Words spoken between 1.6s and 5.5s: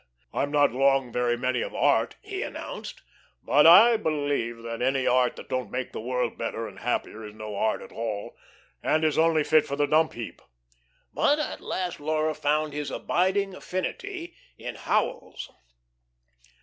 of art," he announced. "But I believe that any art that